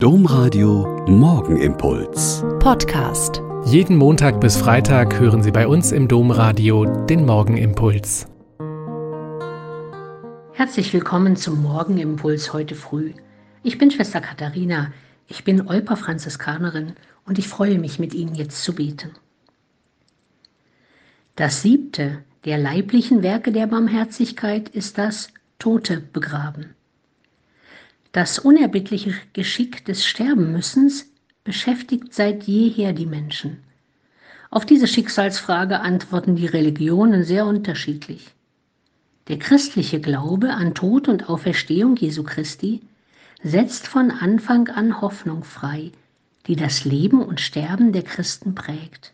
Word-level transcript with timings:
Domradio 0.00 1.04
Morgenimpuls. 1.08 2.44
Podcast. 2.60 3.42
Jeden 3.64 3.96
Montag 3.96 4.40
bis 4.40 4.56
Freitag 4.56 5.18
hören 5.18 5.42
Sie 5.42 5.50
bei 5.50 5.66
uns 5.66 5.90
im 5.90 6.06
Domradio 6.06 6.84
den 6.84 7.26
Morgenimpuls. 7.26 8.28
Herzlich 10.52 10.94
willkommen 10.94 11.34
zum 11.34 11.60
Morgenimpuls 11.64 12.52
heute 12.52 12.76
früh. 12.76 13.12
Ich 13.64 13.76
bin 13.76 13.90
Schwester 13.90 14.20
Katharina, 14.20 14.92
ich 15.26 15.42
bin 15.42 15.66
Olper 15.66 15.96
Franziskanerin 15.96 16.92
und 17.26 17.40
ich 17.40 17.48
freue 17.48 17.80
mich, 17.80 17.98
mit 17.98 18.14
Ihnen 18.14 18.36
jetzt 18.36 18.62
zu 18.62 18.76
beten. 18.76 19.16
Das 21.34 21.62
siebte 21.62 22.22
der 22.44 22.58
leiblichen 22.58 23.24
Werke 23.24 23.50
der 23.50 23.66
Barmherzigkeit 23.66 24.68
ist 24.68 24.96
das 24.96 25.32
Tote 25.58 26.00
begraben. 26.12 26.76
Das 28.12 28.38
unerbittliche 28.38 29.14
Geschick 29.34 29.84
des 29.84 30.06
Sterbenmüssens 30.06 31.06
beschäftigt 31.44 32.14
seit 32.14 32.44
jeher 32.44 32.92
die 32.92 33.06
Menschen. 33.06 33.58
Auf 34.50 34.64
diese 34.64 34.86
Schicksalsfrage 34.86 35.80
antworten 35.80 36.34
die 36.34 36.46
Religionen 36.46 37.22
sehr 37.22 37.44
unterschiedlich. 37.44 38.34
Der 39.28 39.38
christliche 39.38 40.00
Glaube 40.00 40.54
an 40.54 40.74
Tod 40.74 41.06
und 41.06 41.28
Auferstehung 41.28 41.96
Jesu 41.96 42.22
Christi 42.22 42.80
setzt 43.42 43.86
von 43.86 44.10
Anfang 44.10 44.68
an 44.68 45.02
Hoffnung 45.02 45.44
frei, 45.44 45.92
die 46.46 46.56
das 46.56 46.86
Leben 46.86 47.20
und 47.20 47.42
Sterben 47.42 47.92
der 47.92 48.02
Christen 48.02 48.54
prägt. 48.54 49.12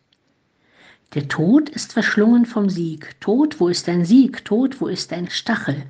Der 1.15 1.27
Tod 1.27 1.69
ist 1.69 1.93
verschlungen 1.93 2.47
vom 2.47 2.71
Sieg. 2.71 3.21
Tod, 3.21 3.59
wo 3.59 3.69
ist 3.69 3.89
dein 3.89 4.05
Sieg? 4.05 4.45
Tod, 4.45 4.81
wo 4.81 4.87
ist 4.87 5.11
dein 5.11 5.29
Stachel? 5.31 5.83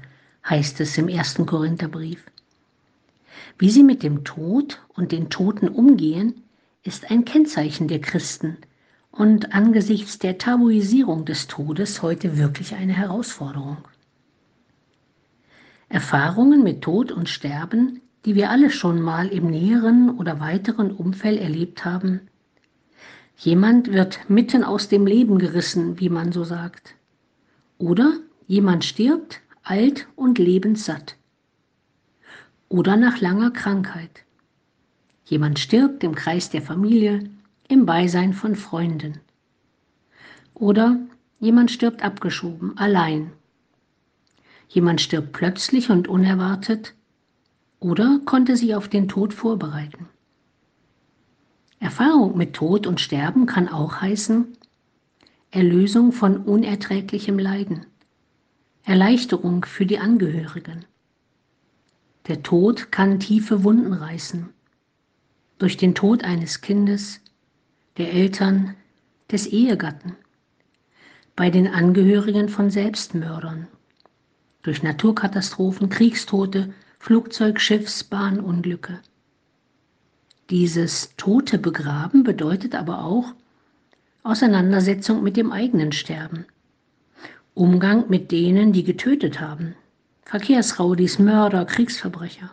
heißt 0.48 0.80
es 0.80 0.96
im 0.96 1.08
ersten 1.08 1.44
Korintherbrief. 1.44 2.22
Wie 3.58 3.70
sie 3.70 3.84
mit 3.84 4.02
dem 4.02 4.24
Tod 4.24 4.82
und 4.94 5.12
den 5.12 5.30
Toten 5.30 5.68
umgehen, 5.68 6.42
ist 6.82 7.10
ein 7.10 7.24
Kennzeichen 7.24 7.88
der 7.88 8.00
Christen 8.00 8.58
und 9.10 9.54
angesichts 9.54 10.18
der 10.18 10.38
Tabuisierung 10.38 11.24
des 11.24 11.46
Todes 11.46 12.02
heute 12.02 12.36
wirklich 12.36 12.74
eine 12.74 12.92
Herausforderung. 12.92 13.78
Erfahrungen 15.88 16.62
mit 16.62 16.82
Tod 16.82 17.12
und 17.12 17.28
Sterben, 17.28 18.00
die 18.24 18.34
wir 18.34 18.50
alle 18.50 18.70
schon 18.70 19.00
mal 19.00 19.28
im 19.28 19.50
näheren 19.50 20.10
oder 20.18 20.40
weiteren 20.40 20.90
Umfeld 20.90 21.40
erlebt 21.40 21.84
haben. 21.84 22.22
Jemand 23.36 23.92
wird 23.92 24.18
mitten 24.28 24.64
aus 24.64 24.88
dem 24.88 25.06
Leben 25.06 25.38
gerissen, 25.38 26.00
wie 26.00 26.08
man 26.08 26.32
so 26.32 26.44
sagt. 26.44 26.94
Oder 27.78 28.14
jemand 28.46 28.84
stirbt 28.84 29.40
alt 29.62 30.06
und 30.16 30.38
lebenssatt 30.38 31.16
oder 32.68 32.96
nach 32.96 33.20
langer 33.20 33.50
Krankheit. 33.50 34.24
Jemand 35.24 35.58
stirbt 35.58 36.04
im 36.04 36.14
Kreis 36.14 36.50
der 36.50 36.62
Familie, 36.62 37.30
im 37.68 37.86
Beisein 37.86 38.32
von 38.32 38.56
Freunden. 38.56 39.20
Oder 40.54 40.98
jemand 41.40 41.70
stirbt 41.70 42.02
abgeschoben, 42.02 42.76
allein. 42.76 43.32
Jemand 44.68 45.00
stirbt 45.00 45.32
plötzlich 45.32 45.90
und 45.90 46.08
unerwartet 46.08 46.94
oder 47.80 48.20
konnte 48.24 48.56
sich 48.56 48.74
auf 48.74 48.88
den 48.88 49.08
Tod 49.08 49.34
vorbereiten. 49.34 50.08
Erfahrung 51.80 52.36
mit 52.36 52.54
Tod 52.54 52.86
und 52.86 53.00
Sterben 53.00 53.46
kann 53.46 53.68
auch 53.68 54.00
heißen 54.00 54.56
Erlösung 55.50 56.12
von 56.12 56.38
unerträglichem 56.38 57.38
Leiden, 57.38 57.86
Erleichterung 58.82 59.64
für 59.64 59.86
die 59.86 59.98
Angehörigen, 59.98 60.84
der 62.26 62.42
Tod 62.42 62.90
kann 62.90 63.20
tiefe 63.20 63.64
Wunden 63.64 63.92
reißen. 63.92 64.48
Durch 65.58 65.76
den 65.76 65.94
Tod 65.94 66.24
eines 66.24 66.62
Kindes, 66.62 67.20
der 67.98 68.12
Eltern, 68.12 68.74
des 69.30 69.46
Ehegatten, 69.46 70.16
bei 71.36 71.50
den 71.50 71.66
Angehörigen 71.66 72.48
von 72.48 72.70
Selbstmördern, 72.70 73.66
durch 74.62 74.82
Naturkatastrophen, 74.82 75.88
Kriegstote, 75.88 76.72
Flugzeug-, 76.98 77.60
Schiffs-, 77.60 78.04
Bahnunglücke. 78.04 79.00
Dieses 80.50 81.14
tote 81.16 81.58
Begraben 81.58 82.22
bedeutet 82.22 82.74
aber 82.74 83.04
auch 83.04 83.34
Auseinandersetzung 84.22 85.22
mit 85.22 85.36
dem 85.36 85.52
eigenen 85.52 85.92
Sterben, 85.92 86.46
Umgang 87.52 88.08
mit 88.08 88.32
denen, 88.32 88.72
die 88.72 88.84
getötet 88.84 89.40
haben, 89.40 89.74
Verkehrsraudis, 90.24 91.18
Mörder, 91.18 91.64
Kriegsverbrecher. 91.66 92.50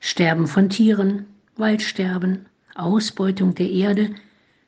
Sterben 0.00 0.46
von 0.46 0.70
Tieren, 0.70 1.26
Waldsterben, 1.56 2.46
Ausbeutung 2.74 3.54
der 3.54 3.70
Erde, 3.70 4.14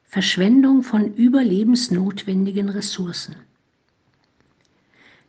Verschwendung 0.05 0.83
von 0.83 1.15
überlebensnotwendigen 1.15 2.69
Ressourcen. 2.69 3.37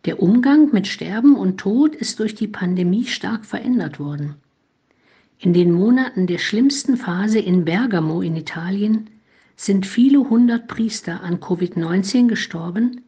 Der 0.05 0.21
Umgang 0.21 0.71
mit 0.71 0.87
Sterben 0.87 1.35
und 1.35 1.57
Tod 1.59 1.95
ist 1.95 2.19
durch 2.19 2.35
die 2.35 2.47
Pandemie 2.47 3.05
stark 3.05 3.45
verändert 3.45 3.99
worden. 3.99 4.35
In 5.37 5.53
den 5.53 5.71
Monaten 5.71 6.27
der 6.27 6.39
schlimmsten 6.39 6.97
Phase 6.97 7.39
in 7.39 7.65
Bergamo 7.65 8.21
in 8.21 8.35
Italien 8.35 9.09
sind 9.55 9.85
viele 9.85 10.29
hundert 10.29 10.67
Priester 10.67 11.21
an 11.21 11.39
Covid-19 11.39 12.27
gestorben, 12.27 13.01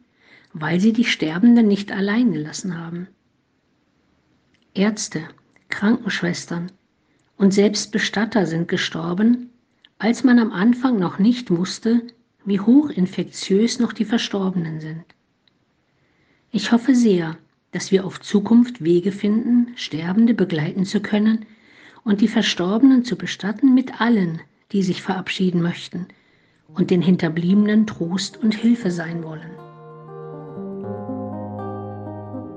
weil 0.52 0.80
sie 0.80 0.92
die 0.92 1.04
Sterbenden 1.04 1.68
nicht 1.68 1.92
allein 1.92 2.32
gelassen 2.32 2.78
haben. 2.78 3.08
Ärzte, 4.76 5.28
Krankenschwestern 5.68 6.72
und 7.36 7.54
selbst 7.54 7.92
Bestatter 7.92 8.44
sind 8.44 8.66
gestorben, 8.66 9.50
als 9.98 10.24
man 10.24 10.40
am 10.40 10.50
Anfang 10.50 10.98
noch 10.98 11.20
nicht 11.20 11.52
wusste, 11.52 12.02
wie 12.44 12.58
hochinfektiös 12.58 13.78
noch 13.78 13.92
die 13.92 14.04
Verstorbenen 14.04 14.80
sind. 14.80 15.04
Ich 16.50 16.72
hoffe 16.72 16.96
sehr, 16.96 17.36
dass 17.70 17.92
wir 17.92 18.04
auf 18.04 18.20
Zukunft 18.20 18.82
Wege 18.82 19.12
finden, 19.12 19.68
Sterbende 19.76 20.34
begleiten 20.34 20.84
zu 20.84 21.00
können 21.00 21.46
und 22.02 22.20
die 22.20 22.28
Verstorbenen 22.28 23.04
zu 23.04 23.16
bestatten 23.16 23.74
mit 23.74 24.00
allen, 24.00 24.40
die 24.72 24.82
sich 24.82 25.02
verabschieden 25.02 25.62
möchten 25.62 26.08
und 26.66 26.90
den 26.90 27.00
Hinterbliebenen 27.00 27.86
Trost 27.86 28.36
und 28.36 28.56
Hilfe 28.56 28.90
sein 28.90 29.22
wollen. 29.22 29.53